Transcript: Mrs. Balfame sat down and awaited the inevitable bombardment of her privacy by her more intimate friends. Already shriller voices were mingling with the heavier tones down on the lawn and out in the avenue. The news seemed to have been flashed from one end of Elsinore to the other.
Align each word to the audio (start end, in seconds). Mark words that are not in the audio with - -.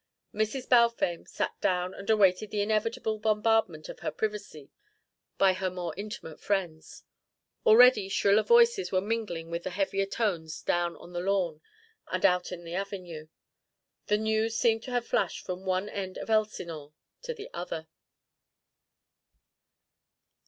Mrs. 0.33 0.67
Balfame 0.67 1.25
sat 1.25 1.61
down 1.61 1.93
and 1.93 2.09
awaited 2.09 2.49
the 2.49 2.61
inevitable 2.63 3.19
bombardment 3.19 3.87
of 3.87 3.99
her 3.99 4.09
privacy 4.09 4.71
by 5.37 5.53
her 5.53 5.69
more 5.69 5.93
intimate 5.95 6.39
friends. 6.39 7.03
Already 7.67 8.09
shriller 8.09 8.41
voices 8.41 8.91
were 8.91 8.99
mingling 8.99 9.51
with 9.51 9.61
the 9.61 9.69
heavier 9.69 10.07
tones 10.07 10.63
down 10.63 10.95
on 10.97 11.13
the 11.13 11.19
lawn 11.19 11.61
and 12.11 12.25
out 12.25 12.51
in 12.51 12.63
the 12.63 12.73
avenue. 12.73 13.27
The 14.07 14.17
news 14.17 14.57
seemed 14.57 14.81
to 14.85 14.91
have 14.91 15.03
been 15.03 15.09
flashed 15.11 15.45
from 15.45 15.65
one 15.65 15.87
end 15.87 16.17
of 16.17 16.31
Elsinore 16.31 16.93
to 17.21 17.35
the 17.35 17.51
other. 17.53 17.87